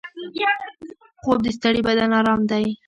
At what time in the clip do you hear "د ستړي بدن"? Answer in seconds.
1.45-2.09